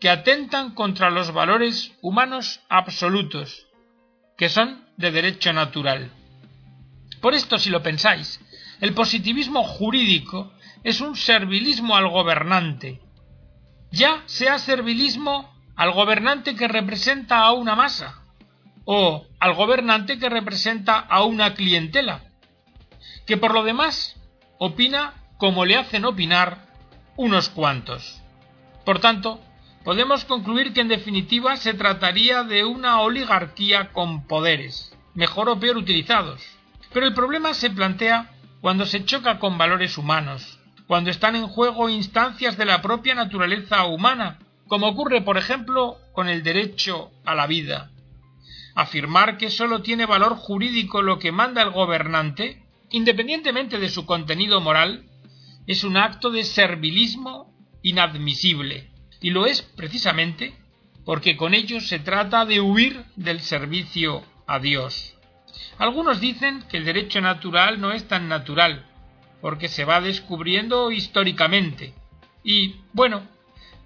que 0.00 0.08
atentan 0.08 0.74
contra 0.74 1.10
los 1.10 1.32
valores 1.32 1.92
humanos 2.02 2.60
absolutos, 2.68 3.67
que 4.38 4.48
son 4.48 4.86
de 4.96 5.10
derecho 5.10 5.52
natural. 5.52 6.10
Por 7.20 7.34
esto, 7.34 7.58
si 7.58 7.70
lo 7.70 7.82
pensáis, 7.82 8.40
el 8.80 8.94
positivismo 8.94 9.64
jurídico 9.64 10.52
es 10.84 11.00
un 11.00 11.16
servilismo 11.16 11.96
al 11.96 12.08
gobernante, 12.08 13.00
ya 13.90 14.22
sea 14.26 14.58
servilismo 14.58 15.52
al 15.74 15.90
gobernante 15.92 16.54
que 16.54 16.68
representa 16.68 17.40
a 17.40 17.52
una 17.52 17.74
masa, 17.74 18.22
o 18.84 19.26
al 19.40 19.54
gobernante 19.54 20.18
que 20.18 20.28
representa 20.28 20.98
a 20.98 21.24
una 21.24 21.54
clientela, 21.54 22.22
que 23.26 23.36
por 23.36 23.52
lo 23.52 23.64
demás 23.64 24.16
opina 24.58 25.14
como 25.36 25.64
le 25.64 25.76
hacen 25.76 26.04
opinar 26.04 26.68
unos 27.16 27.48
cuantos. 27.48 28.22
Por 28.84 29.00
tanto, 29.00 29.40
podemos 29.88 30.26
concluir 30.26 30.74
que 30.74 30.82
en 30.82 30.88
definitiva 30.88 31.56
se 31.56 31.72
trataría 31.72 32.44
de 32.44 32.62
una 32.62 33.00
oligarquía 33.00 33.90
con 33.90 34.26
poderes, 34.26 34.94
mejor 35.14 35.48
o 35.48 35.58
peor 35.58 35.78
utilizados. 35.78 36.42
Pero 36.92 37.06
el 37.06 37.14
problema 37.14 37.54
se 37.54 37.70
plantea 37.70 38.30
cuando 38.60 38.84
se 38.84 39.06
choca 39.06 39.38
con 39.38 39.56
valores 39.56 39.96
humanos, 39.96 40.60
cuando 40.86 41.08
están 41.08 41.36
en 41.36 41.46
juego 41.46 41.88
instancias 41.88 42.58
de 42.58 42.66
la 42.66 42.82
propia 42.82 43.14
naturaleza 43.14 43.86
humana, 43.86 44.40
como 44.66 44.88
ocurre 44.88 45.22
por 45.22 45.38
ejemplo 45.38 45.96
con 46.12 46.28
el 46.28 46.42
derecho 46.42 47.10
a 47.24 47.34
la 47.34 47.46
vida. 47.46 47.90
Afirmar 48.74 49.38
que 49.38 49.48
sólo 49.48 49.80
tiene 49.80 50.04
valor 50.04 50.36
jurídico 50.36 51.00
lo 51.00 51.18
que 51.18 51.32
manda 51.32 51.62
el 51.62 51.70
gobernante, 51.70 52.62
independientemente 52.90 53.78
de 53.78 53.88
su 53.88 54.04
contenido 54.04 54.60
moral, 54.60 55.06
es 55.66 55.82
un 55.82 55.96
acto 55.96 56.28
de 56.30 56.44
servilismo 56.44 57.54
inadmisible, 57.82 58.90
y 59.20 59.30
lo 59.30 59.46
es 59.46 59.62
precisamente 59.62 60.54
porque 61.04 61.36
con 61.36 61.54
ello 61.54 61.80
se 61.80 61.98
trata 61.98 62.44
de 62.44 62.60
huir 62.60 63.02
del 63.16 63.40
servicio 63.40 64.22
a 64.46 64.58
Dios. 64.58 65.14
Algunos 65.78 66.20
dicen 66.20 66.64
que 66.68 66.76
el 66.76 66.84
derecho 66.84 67.20
natural 67.20 67.80
no 67.80 67.92
es 67.92 68.06
tan 68.06 68.28
natural, 68.28 68.84
porque 69.40 69.68
se 69.68 69.86
va 69.86 70.02
descubriendo 70.02 70.90
históricamente. 70.90 71.94
Y, 72.44 72.76
bueno, 72.92 73.26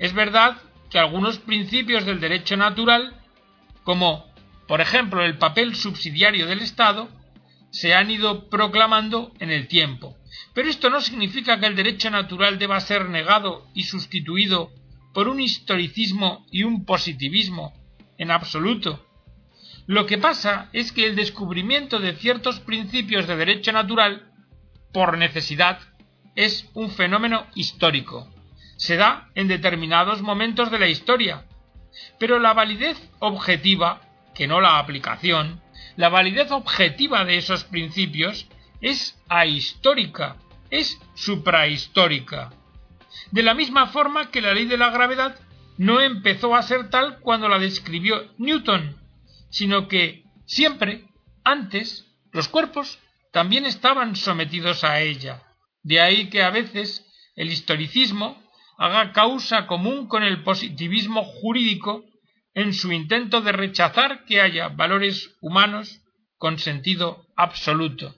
es 0.00 0.12
verdad 0.14 0.56
que 0.90 0.98
algunos 0.98 1.38
principios 1.38 2.04
del 2.04 2.18
derecho 2.18 2.56
natural, 2.56 3.14
como, 3.84 4.26
por 4.66 4.80
ejemplo, 4.80 5.24
el 5.24 5.38
papel 5.38 5.76
subsidiario 5.76 6.48
del 6.48 6.60
Estado, 6.60 7.08
se 7.70 7.94
han 7.94 8.10
ido 8.10 8.48
proclamando 8.48 9.32
en 9.38 9.50
el 9.50 9.68
tiempo. 9.68 10.16
Pero 10.54 10.68
esto 10.68 10.90
no 10.90 11.00
significa 11.00 11.60
que 11.60 11.66
el 11.66 11.76
derecho 11.76 12.10
natural 12.10 12.58
deba 12.58 12.80
ser 12.80 13.08
negado 13.08 13.66
y 13.74 13.84
sustituido 13.84 14.72
por 15.12 15.28
un 15.28 15.40
historicismo 15.40 16.46
y 16.50 16.64
un 16.64 16.84
positivismo 16.84 17.72
en 18.18 18.30
absoluto. 18.30 19.04
Lo 19.86 20.06
que 20.06 20.18
pasa 20.18 20.68
es 20.72 20.92
que 20.92 21.06
el 21.06 21.16
descubrimiento 21.16 21.98
de 21.98 22.14
ciertos 22.14 22.60
principios 22.60 23.26
de 23.26 23.36
derecho 23.36 23.72
natural, 23.72 24.30
por 24.92 25.18
necesidad, 25.18 25.80
es 26.34 26.70
un 26.74 26.90
fenómeno 26.90 27.46
histórico. 27.54 28.28
Se 28.76 28.96
da 28.96 29.28
en 29.34 29.48
determinados 29.48 30.22
momentos 30.22 30.70
de 30.70 30.78
la 30.78 30.88
historia. 30.88 31.44
Pero 32.18 32.38
la 32.38 32.54
validez 32.54 32.96
objetiva, 33.18 34.00
que 34.34 34.46
no 34.46 34.60
la 34.60 34.78
aplicación, 34.78 35.60
la 35.96 36.08
validez 36.08 36.50
objetiva 36.52 37.24
de 37.24 37.36
esos 37.36 37.64
principios 37.64 38.46
es 38.80 39.20
ahistórica, 39.28 40.36
es 40.70 40.98
suprahistórica 41.14 42.50
de 43.30 43.42
la 43.42 43.54
misma 43.54 43.86
forma 43.86 44.30
que 44.30 44.40
la 44.40 44.54
ley 44.54 44.66
de 44.66 44.76
la 44.76 44.90
gravedad 44.90 45.38
no 45.78 46.00
empezó 46.00 46.54
a 46.54 46.62
ser 46.62 46.90
tal 46.90 47.20
cuando 47.20 47.48
la 47.48 47.58
describió 47.58 48.32
Newton, 48.38 48.96
sino 49.50 49.88
que 49.88 50.24
siempre, 50.46 51.06
antes, 51.44 52.06
los 52.32 52.48
cuerpos 52.48 52.98
también 53.32 53.66
estaban 53.66 54.16
sometidos 54.16 54.84
a 54.84 55.00
ella. 55.00 55.42
De 55.82 56.00
ahí 56.00 56.28
que 56.28 56.42
a 56.42 56.50
veces 56.50 57.06
el 57.34 57.50
historicismo 57.50 58.42
haga 58.78 59.12
causa 59.12 59.66
común 59.66 60.06
con 60.06 60.22
el 60.22 60.42
positivismo 60.42 61.24
jurídico 61.24 62.04
en 62.54 62.74
su 62.74 62.92
intento 62.92 63.40
de 63.40 63.52
rechazar 63.52 64.24
que 64.24 64.40
haya 64.40 64.68
valores 64.68 65.36
humanos 65.40 66.00
con 66.36 66.58
sentido 66.58 67.26
absoluto, 67.36 68.14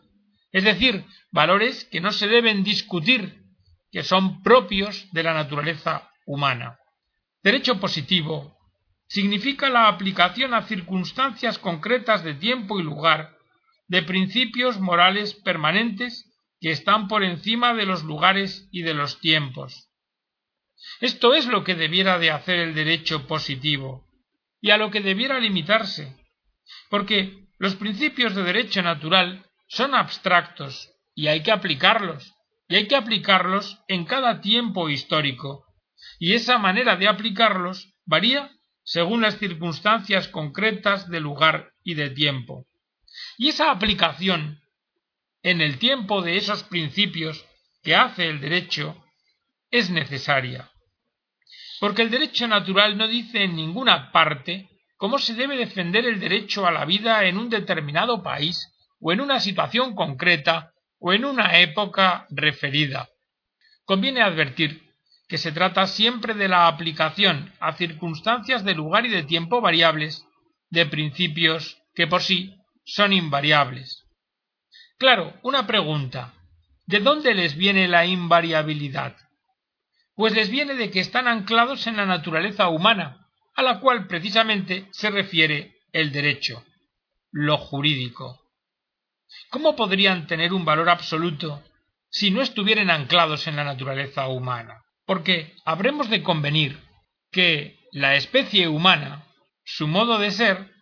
es 0.50 0.64
decir, 0.64 1.04
valores 1.30 1.84
que 1.84 2.00
no 2.00 2.12
se 2.12 2.26
deben 2.26 2.64
discutir, 2.64 3.43
que 3.94 4.02
son 4.02 4.42
propios 4.42 5.06
de 5.12 5.22
la 5.22 5.32
naturaleza 5.32 6.10
humana. 6.26 6.80
Derecho 7.44 7.78
positivo 7.78 8.58
significa 9.06 9.70
la 9.70 9.86
aplicación 9.86 10.52
a 10.52 10.62
circunstancias 10.62 11.60
concretas 11.60 12.24
de 12.24 12.34
tiempo 12.34 12.80
y 12.80 12.82
lugar 12.82 13.38
de 13.86 14.02
principios 14.02 14.80
morales 14.80 15.34
permanentes 15.34 16.28
que 16.60 16.72
están 16.72 17.06
por 17.06 17.22
encima 17.22 17.72
de 17.72 17.86
los 17.86 18.02
lugares 18.02 18.68
y 18.72 18.82
de 18.82 18.94
los 18.94 19.20
tiempos. 19.20 19.88
Esto 21.00 21.32
es 21.32 21.46
lo 21.46 21.62
que 21.62 21.76
debiera 21.76 22.18
de 22.18 22.32
hacer 22.32 22.58
el 22.58 22.74
derecho 22.74 23.28
positivo 23.28 24.08
y 24.60 24.72
a 24.72 24.76
lo 24.76 24.90
que 24.90 25.02
debiera 25.02 25.38
limitarse, 25.38 26.16
porque 26.90 27.46
los 27.58 27.76
principios 27.76 28.34
de 28.34 28.42
derecho 28.42 28.82
natural 28.82 29.46
son 29.68 29.94
abstractos 29.94 30.90
y 31.14 31.28
hay 31.28 31.44
que 31.44 31.52
aplicarlos, 31.52 32.33
hay 32.76 32.88
que 32.88 32.96
aplicarlos 32.96 33.78
en 33.88 34.04
cada 34.04 34.40
tiempo 34.40 34.88
histórico, 34.88 35.64
y 36.18 36.34
esa 36.34 36.58
manera 36.58 36.96
de 36.96 37.08
aplicarlos 37.08 37.94
varía 38.04 38.50
según 38.82 39.22
las 39.22 39.38
circunstancias 39.38 40.28
concretas 40.28 41.08
de 41.08 41.20
lugar 41.20 41.72
y 41.82 41.94
de 41.94 42.10
tiempo. 42.10 42.66
Y 43.38 43.48
esa 43.48 43.70
aplicación 43.70 44.60
en 45.42 45.60
el 45.60 45.78
tiempo 45.78 46.22
de 46.22 46.36
esos 46.36 46.62
principios 46.64 47.44
que 47.82 47.94
hace 47.94 48.28
el 48.28 48.40
derecho 48.40 49.02
es 49.70 49.90
necesaria. 49.90 50.70
Porque 51.80 52.02
el 52.02 52.10
derecho 52.10 52.46
natural 52.46 52.96
no 52.96 53.08
dice 53.08 53.44
en 53.44 53.56
ninguna 53.56 54.10
parte 54.12 54.68
cómo 54.96 55.18
se 55.18 55.34
debe 55.34 55.56
defender 55.56 56.06
el 56.06 56.20
derecho 56.20 56.66
a 56.66 56.70
la 56.70 56.84
vida 56.84 57.24
en 57.24 57.36
un 57.36 57.50
determinado 57.50 58.22
país 58.22 58.70
o 59.00 59.12
en 59.12 59.20
una 59.20 59.40
situación 59.40 59.94
concreta 59.94 60.73
o 61.06 61.12
en 61.12 61.26
una 61.26 61.60
época 61.60 62.26
referida. 62.30 63.10
Conviene 63.84 64.22
advertir 64.22 64.90
que 65.28 65.36
se 65.36 65.52
trata 65.52 65.86
siempre 65.86 66.32
de 66.32 66.48
la 66.48 66.66
aplicación 66.66 67.52
a 67.60 67.74
circunstancias 67.74 68.64
de 68.64 68.74
lugar 68.74 69.04
y 69.04 69.10
de 69.10 69.22
tiempo 69.22 69.60
variables 69.60 70.24
de 70.70 70.86
principios 70.86 71.76
que 71.94 72.06
por 72.06 72.22
sí 72.22 72.56
son 72.86 73.12
invariables. 73.12 74.06
Claro, 74.96 75.38
una 75.42 75.66
pregunta. 75.66 76.32
¿De 76.86 77.00
dónde 77.00 77.34
les 77.34 77.54
viene 77.54 77.86
la 77.86 78.06
invariabilidad? 78.06 79.14
Pues 80.14 80.34
les 80.34 80.48
viene 80.48 80.74
de 80.74 80.90
que 80.90 81.00
están 81.00 81.28
anclados 81.28 81.86
en 81.86 81.98
la 81.98 82.06
naturaleza 82.06 82.70
humana, 82.70 83.28
a 83.54 83.62
la 83.62 83.78
cual 83.78 84.06
precisamente 84.06 84.88
se 84.92 85.10
refiere 85.10 85.74
el 85.92 86.12
derecho, 86.12 86.64
lo 87.30 87.58
jurídico. 87.58 88.43
¿Cómo 89.50 89.76
podrían 89.76 90.26
tener 90.26 90.52
un 90.52 90.64
valor 90.64 90.88
absoluto 90.88 91.62
si 92.10 92.30
no 92.30 92.42
estuvieran 92.42 92.90
anclados 92.90 93.46
en 93.46 93.56
la 93.56 93.64
naturaleza 93.64 94.28
humana? 94.28 94.82
Porque 95.06 95.54
habremos 95.64 96.10
de 96.10 96.22
convenir 96.22 96.80
que 97.30 97.78
la 97.92 98.16
especie 98.16 98.68
humana, 98.68 99.26
su 99.64 99.86
modo 99.86 100.18
de 100.18 100.30
ser, 100.30 100.72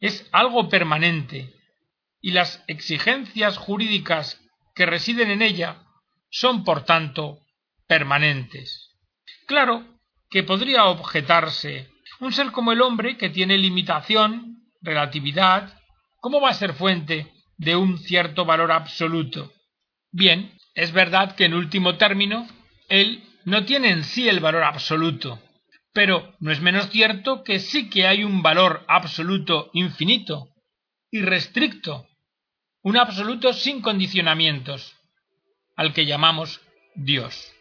es 0.00 0.28
algo 0.32 0.68
permanente, 0.68 1.54
y 2.20 2.32
las 2.32 2.62
exigencias 2.66 3.56
jurídicas 3.56 4.40
que 4.74 4.86
residen 4.86 5.30
en 5.30 5.42
ella 5.42 5.82
son, 6.30 6.64
por 6.64 6.84
tanto, 6.84 7.40
permanentes. 7.86 8.96
Claro 9.46 9.84
que 10.30 10.42
podría 10.42 10.84
objetarse 10.84 11.90
un 12.20 12.32
ser 12.32 12.52
como 12.52 12.72
el 12.72 12.82
hombre 12.82 13.16
que 13.16 13.30
tiene 13.30 13.58
limitación, 13.58 14.68
relatividad, 14.82 15.78
¿cómo 16.18 16.40
va 16.40 16.50
a 16.50 16.54
ser 16.54 16.74
fuente 16.74 17.32
de 17.60 17.76
un 17.76 17.98
cierto 17.98 18.46
valor 18.46 18.72
absoluto? 18.72 19.52
Bien, 20.10 20.50
es 20.74 20.92
verdad 20.92 21.36
que 21.36 21.44
en 21.44 21.52
último 21.52 21.96
término, 21.96 22.48
él 22.88 23.22
no 23.44 23.64
tiene 23.66 23.90
en 23.90 24.02
sí 24.02 24.28
el 24.28 24.40
valor 24.40 24.62
absoluto, 24.62 25.38
pero 25.92 26.34
no 26.40 26.50
es 26.50 26.60
menos 26.60 26.88
cierto 26.88 27.44
que 27.44 27.60
sí 27.60 27.90
que 27.90 28.06
hay 28.06 28.24
un 28.24 28.42
valor 28.42 28.82
absoluto 28.88 29.70
infinito, 29.74 30.48
irrestricto, 31.10 32.06
un 32.82 32.96
absoluto 32.96 33.52
sin 33.52 33.82
condicionamientos, 33.82 34.96
al 35.76 35.92
que 35.92 36.06
llamamos 36.06 36.62
Dios. 36.94 37.52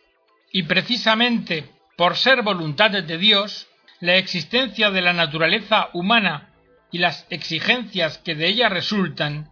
Y 0.53 0.63
precisamente 0.63 1.69
por 1.97 2.15
ser 2.15 2.41
voluntad 2.41 2.91
de 2.91 3.17
Dios, 3.17 3.67
la 3.99 4.15
existencia 4.15 4.91
de 4.91 5.01
la 5.01 5.11
naturaleza 5.11 5.89
humana 5.91 6.53
y 6.89 6.99
las 6.99 7.27
exigencias 7.29 8.17
que 8.19 8.35
de 8.35 8.47
ella 8.47 8.69
resultan 8.69 9.49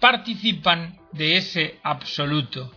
participan 0.00 0.98
de 1.12 1.36
ese 1.36 1.78
absoluto. 1.82 2.72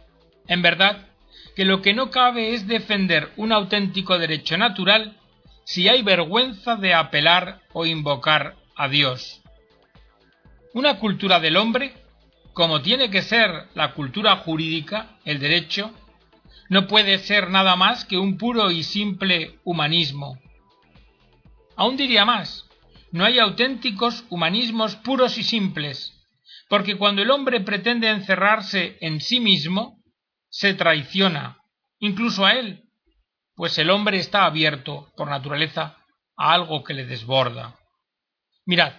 En 0.48 0.62
verdad, 0.62 1.08
que 1.56 1.66
lo 1.66 1.82
que 1.82 1.94
no 1.94 2.12
cabe 2.12 2.54
es 2.54 2.68
defender 2.68 3.32
un 3.38 3.52
auténtico 3.52 4.18
derecho 4.18 4.58
natural 4.58 5.18
si 5.66 5.90
hay 5.90 6.02
vergüenza 6.02 6.76
de 6.76 6.94
apelar 6.94 7.62
o 7.74 7.86
invocar 7.86 8.56
a 8.76 8.88
Dios. 8.88 9.42
Una 10.74 11.00
cultura 11.00 11.40
del 11.40 11.58
hombre, 11.58 11.94
como 12.54 12.82
tiene 12.82 13.10
que 13.10 13.22
ser 13.22 13.68
la 13.74 13.94
cultura 13.94 14.38
jurídica, 14.38 15.18
el 15.26 15.40
derecho, 15.40 15.92
no 16.70 16.88
puede 16.88 17.18
ser 17.18 17.50
nada 17.50 17.76
más 17.76 18.06
que 18.06 18.18
un 18.18 18.38
puro 18.38 18.72
y 18.72 18.84
simple 18.84 19.60
humanismo, 19.64 20.40
Aún 21.78 21.96
diría 21.96 22.26
más, 22.26 22.66
no 23.12 23.24
hay 23.24 23.38
auténticos 23.38 24.26
humanismos 24.30 24.96
puros 24.96 25.38
y 25.38 25.44
simples, 25.44 26.17
porque 26.70 26.98
cuando 26.98 27.22
el 27.22 27.32
hombre 27.32 27.62
pretende 27.62 28.10
encerrarse 28.10 28.98
en 29.02 29.22
sí 29.22 29.40
mismo, 29.40 30.04
se 30.50 30.74
traiciona, 30.74 31.60
incluso 32.00 32.46
a 32.46 32.54
él, 32.54 32.84
pues 33.56 33.78
el 33.78 33.90
hombre 33.90 34.18
está 34.18 34.46
abierto, 34.46 35.12
por 35.16 35.30
naturaleza, 35.30 35.98
a 36.38 36.54
algo 36.54 36.84
que 36.84 36.94
le 36.94 37.06
desborda. 37.06 37.76
Mirad, 38.66 38.94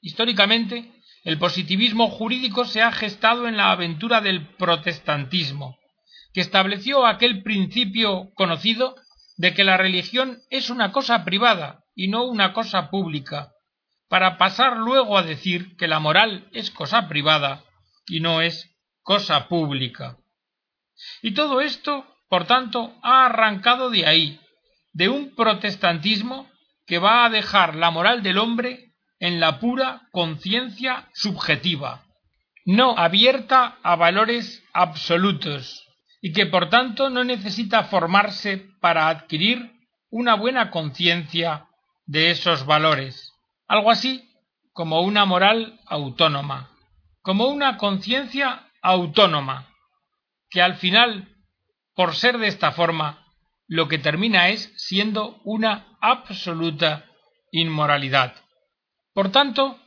históricamente, 0.00 0.92
el 1.24 1.38
positivismo 1.38 2.08
jurídico 2.08 2.64
se 2.64 2.80
ha 2.80 2.92
gestado 2.92 3.46
en 3.46 3.56
la 3.56 3.72
aventura 3.72 4.20
del 4.20 4.46
protestantismo, 4.56 5.78
que 6.32 6.40
estableció 6.40 7.06
aquel 7.06 7.42
principio 7.42 8.30
conocido 8.34 8.94
de 9.36 9.52
que 9.52 9.64
la 9.64 9.76
religión 9.76 10.38
es 10.50 10.70
una 10.70 10.92
cosa 10.92 11.24
privada 11.24 11.84
y 11.94 12.08
no 12.08 12.24
una 12.24 12.52
cosa 12.52 12.88
pública, 12.88 13.52
para 14.10 14.38
pasar 14.38 14.76
luego 14.76 15.16
a 15.16 15.22
decir 15.22 15.76
que 15.76 15.86
la 15.86 16.00
moral 16.00 16.48
es 16.52 16.72
cosa 16.72 17.06
privada 17.06 17.62
y 18.08 18.18
no 18.18 18.42
es 18.42 18.68
cosa 19.02 19.46
pública. 19.46 20.18
Y 21.22 21.32
todo 21.32 21.60
esto, 21.60 22.04
por 22.28 22.44
tanto, 22.44 22.92
ha 23.04 23.26
arrancado 23.26 23.88
de 23.88 24.06
ahí, 24.06 24.40
de 24.92 25.08
un 25.08 25.36
protestantismo 25.36 26.50
que 26.88 26.98
va 26.98 27.24
a 27.24 27.30
dejar 27.30 27.76
la 27.76 27.92
moral 27.92 28.24
del 28.24 28.38
hombre 28.38 28.94
en 29.20 29.38
la 29.38 29.60
pura 29.60 30.08
conciencia 30.10 31.08
subjetiva, 31.14 32.04
no 32.66 32.98
abierta 32.98 33.78
a 33.84 33.94
valores 33.94 34.64
absolutos, 34.72 35.86
y 36.20 36.32
que 36.32 36.46
por 36.46 36.68
tanto 36.68 37.10
no 37.10 37.22
necesita 37.22 37.84
formarse 37.84 38.66
para 38.80 39.08
adquirir 39.08 39.70
una 40.10 40.34
buena 40.34 40.72
conciencia 40.72 41.68
de 42.06 42.32
esos 42.32 42.66
valores, 42.66 43.29
algo 43.70 43.92
así 43.92 44.28
como 44.72 45.02
una 45.02 45.24
moral 45.26 45.78
autónoma, 45.86 46.70
como 47.22 47.46
una 47.46 47.76
conciencia 47.76 48.66
autónoma, 48.82 49.68
que 50.50 50.60
al 50.60 50.74
final, 50.74 51.28
por 51.94 52.16
ser 52.16 52.38
de 52.38 52.48
esta 52.48 52.72
forma, 52.72 53.24
lo 53.68 53.86
que 53.86 53.98
termina 53.98 54.48
es 54.48 54.72
siendo 54.76 55.40
una 55.44 55.96
absoluta 56.00 57.04
inmoralidad. 57.52 58.34
Por 59.14 59.30
tanto, 59.30 59.78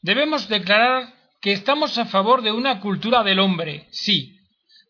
debemos 0.00 0.48
declarar 0.48 1.12
que 1.42 1.52
estamos 1.52 1.98
a 1.98 2.06
favor 2.06 2.40
de 2.40 2.52
una 2.52 2.80
cultura 2.80 3.22
del 3.22 3.40
hombre, 3.40 3.86
sí, 3.90 4.40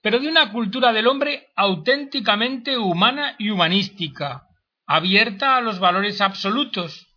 pero 0.04 0.20
de 0.20 0.28
una 0.28 0.52
cultura 0.52 0.92
del 0.92 1.08
hombre 1.08 1.48
auténticamente 1.56 2.78
humana 2.78 3.34
y 3.40 3.50
humanística, 3.50 4.46
abierta 4.86 5.56
a 5.56 5.60
los 5.60 5.80
valores 5.80 6.20
absolutos, 6.20 7.10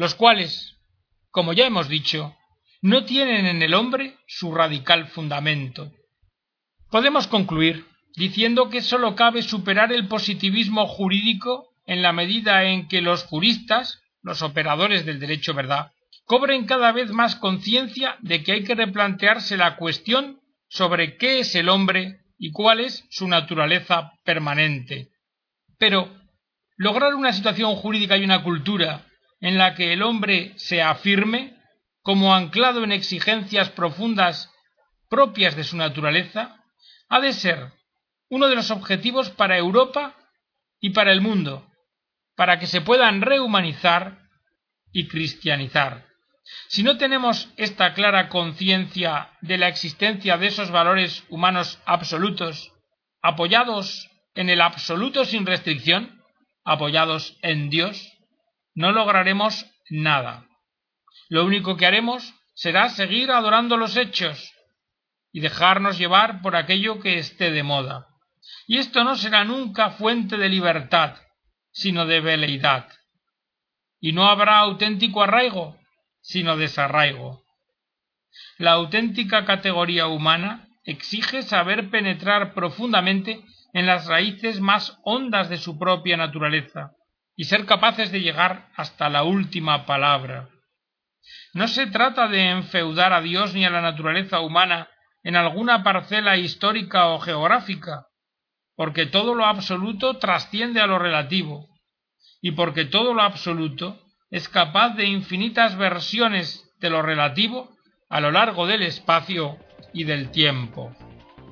los 0.00 0.14
cuales, 0.14 0.78
como 1.30 1.52
ya 1.52 1.66
hemos 1.66 1.90
dicho, 1.90 2.34
no 2.80 3.04
tienen 3.04 3.44
en 3.44 3.60
el 3.60 3.74
hombre 3.74 4.16
su 4.26 4.50
radical 4.50 5.08
fundamento. 5.08 5.92
Podemos 6.90 7.26
concluir 7.26 7.84
diciendo 8.16 8.70
que 8.70 8.80
sólo 8.80 9.14
cabe 9.14 9.42
superar 9.42 9.92
el 9.92 10.08
positivismo 10.08 10.86
jurídico 10.86 11.74
en 11.84 12.00
la 12.00 12.14
medida 12.14 12.64
en 12.64 12.88
que 12.88 13.02
los 13.02 13.24
juristas, 13.24 14.00
los 14.22 14.40
operadores 14.40 15.04
del 15.04 15.20
derecho 15.20 15.52
verdad, 15.52 15.92
cobren 16.24 16.64
cada 16.64 16.92
vez 16.92 17.10
más 17.10 17.36
conciencia 17.36 18.16
de 18.20 18.42
que 18.42 18.52
hay 18.52 18.64
que 18.64 18.74
replantearse 18.74 19.58
la 19.58 19.76
cuestión 19.76 20.40
sobre 20.66 21.18
qué 21.18 21.40
es 21.40 21.54
el 21.54 21.68
hombre 21.68 22.20
y 22.38 22.52
cuál 22.52 22.80
es 22.80 23.04
su 23.10 23.28
naturaleza 23.28 24.12
permanente. 24.24 25.10
Pero 25.78 26.10
lograr 26.78 27.14
una 27.14 27.34
situación 27.34 27.76
jurídica 27.76 28.16
y 28.16 28.24
una 28.24 28.42
cultura 28.42 29.04
en 29.40 29.58
la 29.58 29.74
que 29.74 29.92
el 29.92 30.02
hombre 30.02 30.52
se 30.56 30.82
afirme 30.82 31.56
como 32.02 32.34
anclado 32.34 32.84
en 32.84 32.92
exigencias 32.92 33.70
profundas 33.70 34.50
propias 35.08 35.56
de 35.56 35.64
su 35.64 35.76
naturaleza, 35.76 36.64
ha 37.08 37.20
de 37.20 37.32
ser 37.32 37.72
uno 38.28 38.48
de 38.48 38.54
los 38.54 38.70
objetivos 38.70 39.30
para 39.30 39.58
Europa 39.58 40.16
y 40.80 40.90
para 40.90 41.12
el 41.12 41.20
mundo, 41.20 41.66
para 42.36 42.58
que 42.58 42.66
se 42.66 42.80
puedan 42.80 43.20
rehumanizar 43.20 44.20
y 44.92 45.08
cristianizar. 45.08 46.06
Si 46.68 46.82
no 46.82 46.96
tenemos 46.96 47.48
esta 47.56 47.92
clara 47.92 48.28
conciencia 48.28 49.30
de 49.40 49.58
la 49.58 49.68
existencia 49.68 50.36
de 50.36 50.46
esos 50.46 50.70
valores 50.70 51.24
humanos 51.28 51.80
absolutos, 51.84 52.72
apoyados 53.22 54.08
en 54.34 54.48
el 54.48 54.60
absoluto 54.60 55.24
sin 55.24 55.46
restricción, 55.46 56.22
apoyados 56.64 57.36
en 57.42 57.70
Dios, 57.70 58.19
no 58.74 58.92
lograremos 58.92 59.66
nada. 59.88 60.46
Lo 61.28 61.44
único 61.44 61.76
que 61.76 61.86
haremos 61.86 62.34
será 62.54 62.88
seguir 62.88 63.30
adorando 63.30 63.76
los 63.76 63.96
hechos 63.96 64.52
y 65.32 65.40
dejarnos 65.40 65.98
llevar 65.98 66.42
por 66.42 66.56
aquello 66.56 67.00
que 67.00 67.18
esté 67.18 67.50
de 67.50 67.62
moda. 67.62 68.08
Y 68.66 68.78
esto 68.78 69.04
no 69.04 69.16
será 69.16 69.44
nunca 69.44 69.90
fuente 69.90 70.36
de 70.36 70.48
libertad, 70.48 71.16
sino 71.72 72.06
de 72.06 72.20
veleidad. 72.20 72.88
Y 74.00 74.12
no 74.12 74.26
habrá 74.26 74.58
auténtico 74.58 75.22
arraigo, 75.22 75.76
sino 76.20 76.56
desarraigo. 76.56 77.44
La 78.58 78.72
auténtica 78.72 79.44
categoría 79.44 80.06
humana 80.06 80.68
exige 80.84 81.42
saber 81.42 81.90
penetrar 81.90 82.54
profundamente 82.54 83.44
en 83.72 83.86
las 83.86 84.06
raíces 84.06 84.60
más 84.60 84.98
hondas 85.04 85.48
de 85.48 85.58
su 85.58 85.78
propia 85.78 86.16
naturaleza 86.16 86.92
y 87.40 87.44
ser 87.44 87.64
capaces 87.64 88.12
de 88.12 88.20
llegar 88.20 88.68
hasta 88.76 89.08
la 89.08 89.22
última 89.22 89.86
palabra. 89.86 90.50
No 91.54 91.68
se 91.68 91.86
trata 91.86 92.28
de 92.28 92.50
enfeudar 92.50 93.14
a 93.14 93.22
Dios 93.22 93.54
ni 93.54 93.64
a 93.64 93.70
la 93.70 93.80
naturaleza 93.80 94.40
humana 94.40 94.90
en 95.22 95.36
alguna 95.36 95.82
parcela 95.82 96.36
histórica 96.36 97.06
o 97.06 97.18
geográfica, 97.18 98.08
porque 98.76 99.06
todo 99.06 99.34
lo 99.34 99.46
absoluto 99.46 100.18
trasciende 100.18 100.82
a 100.82 100.86
lo 100.86 100.98
relativo, 100.98 101.66
y 102.42 102.50
porque 102.50 102.84
todo 102.84 103.14
lo 103.14 103.22
absoluto 103.22 103.98
es 104.28 104.50
capaz 104.50 104.90
de 104.90 105.06
infinitas 105.06 105.78
versiones 105.78 106.70
de 106.78 106.90
lo 106.90 107.00
relativo 107.00 107.70
a 108.10 108.20
lo 108.20 108.32
largo 108.32 108.66
del 108.66 108.82
espacio 108.82 109.56
y 109.94 110.04
del 110.04 110.30
tiempo. 110.30 110.94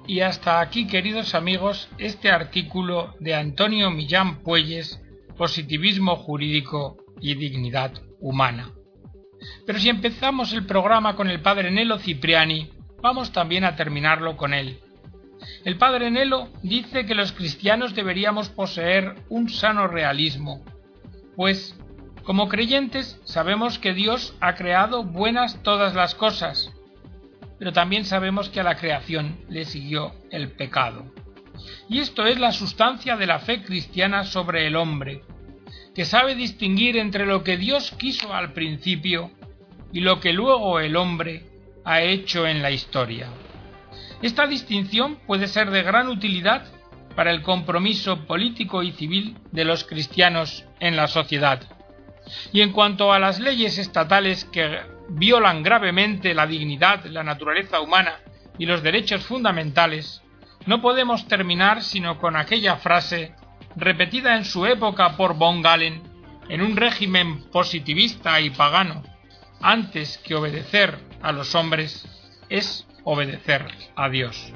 Y 0.06 0.20
hasta 0.20 0.60
aquí, 0.60 0.86
queridos 0.86 1.34
amigos, 1.34 1.88
este 1.96 2.30
artículo 2.30 3.14
de 3.20 3.34
Antonio 3.34 3.90
Millán 3.90 4.42
Puelles, 4.42 5.00
Positivismo 5.38 6.16
Jurídico 6.16 6.96
y 7.20 7.36
Dignidad 7.36 7.92
Humana. 8.20 8.72
Pero 9.64 9.78
si 9.78 9.88
empezamos 9.88 10.52
el 10.52 10.66
programa 10.66 11.14
con 11.14 11.30
el 11.30 11.40
padre 11.40 11.70
Nelo 11.70 12.00
Cipriani, 12.00 12.72
vamos 13.00 13.30
también 13.30 13.62
a 13.62 13.76
terminarlo 13.76 14.36
con 14.36 14.52
él. 14.52 14.80
El 15.64 15.78
padre 15.78 16.10
Nelo 16.10 16.48
dice 16.64 17.06
que 17.06 17.14
los 17.14 17.30
cristianos 17.30 17.94
deberíamos 17.94 18.48
poseer 18.48 19.14
un 19.28 19.48
sano 19.48 19.86
realismo, 19.86 20.64
pues 21.36 21.78
como 22.24 22.48
creyentes 22.48 23.20
sabemos 23.22 23.78
que 23.78 23.94
Dios 23.94 24.34
ha 24.40 24.56
creado 24.56 25.04
buenas 25.04 25.62
todas 25.62 25.94
las 25.94 26.16
cosas, 26.16 26.72
pero 27.60 27.72
también 27.72 28.04
sabemos 28.04 28.48
que 28.48 28.58
a 28.58 28.64
la 28.64 28.76
creación 28.76 29.38
le 29.48 29.64
siguió 29.64 30.12
el 30.32 30.50
pecado. 30.50 31.04
Y 31.88 31.98
esto 31.98 32.26
es 32.26 32.38
la 32.38 32.52
sustancia 32.52 33.16
de 33.16 33.26
la 33.26 33.38
fe 33.38 33.62
cristiana 33.62 34.24
sobre 34.24 34.66
el 34.66 34.76
hombre, 34.76 35.22
que 35.94 36.04
sabe 36.04 36.34
distinguir 36.34 36.96
entre 36.96 37.26
lo 37.26 37.42
que 37.42 37.56
Dios 37.56 37.92
quiso 37.98 38.32
al 38.32 38.52
principio 38.52 39.30
y 39.92 40.00
lo 40.00 40.20
que 40.20 40.32
luego 40.32 40.80
el 40.80 40.96
hombre 40.96 41.44
ha 41.84 42.02
hecho 42.02 42.46
en 42.46 42.62
la 42.62 42.70
historia. 42.70 43.28
Esta 44.22 44.46
distinción 44.46 45.16
puede 45.26 45.48
ser 45.48 45.70
de 45.70 45.82
gran 45.82 46.08
utilidad 46.08 46.66
para 47.14 47.30
el 47.30 47.42
compromiso 47.42 48.26
político 48.26 48.82
y 48.82 48.92
civil 48.92 49.36
de 49.52 49.64
los 49.64 49.84
cristianos 49.84 50.64
en 50.80 50.96
la 50.96 51.08
sociedad. 51.08 51.62
Y 52.52 52.60
en 52.60 52.72
cuanto 52.72 53.12
a 53.12 53.18
las 53.18 53.40
leyes 53.40 53.78
estatales 53.78 54.44
que 54.44 54.78
violan 55.08 55.62
gravemente 55.62 56.34
la 56.34 56.46
dignidad, 56.46 57.04
la 57.06 57.24
naturaleza 57.24 57.80
humana 57.80 58.16
y 58.58 58.66
los 58.66 58.82
derechos 58.82 59.24
fundamentales, 59.24 60.22
no 60.68 60.82
podemos 60.82 61.26
terminar 61.26 61.82
sino 61.82 62.18
con 62.18 62.36
aquella 62.36 62.76
frase 62.76 63.32
repetida 63.74 64.36
en 64.36 64.44
su 64.44 64.66
época 64.66 65.16
por 65.16 65.34
von 65.34 65.62
Galen 65.62 66.02
en 66.50 66.60
un 66.60 66.76
régimen 66.76 67.44
positivista 67.50 68.38
y 68.42 68.50
pagano, 68.50 69.02
antes 69.62 70.18
que 70.18 70.34
obedecer 70.34 70.98
a 71.22 71.32
los 71.32 71.54
hombres 71.54 72.06
es 72.50 72.86
obedecer 73.04 73.66
a 73.96 74.10
Dios. 74.10 74.52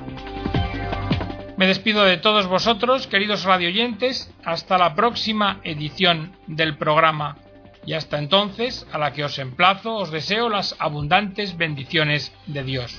Me 1.57 1.66
despido 1.66 2.05
de 2.05 2.18
todos 2.18 2.46
vosotros, 2.46 3.07
queridos 3.07 3.44
radioyentes, 3.44 4.31
hasta 4.44 4.77
la 4.77 4.94
próxima 4.94 5.61
edición 5.64 6.37
del 6.46 6.77
programa 6.77 7.38
y 7.87 7.94
hasta 7.94 8.18
entonces, 8.18 8.87
a 8.92 8.98
la 8.98 9.14
que 9.14 9.25
os 9.25 9.38
emplazo, 9.38 9.94
os 9.94 10.11
deseo 10.11 10.51
las 10.51 10.77
abundantes 10.79 11.57
bendiciones 11.57 12.35
de 12.46 12.64
Dios. 12.64 12.94